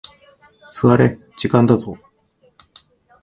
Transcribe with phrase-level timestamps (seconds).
[0.73, 1.95] 座れ、時間だぞ。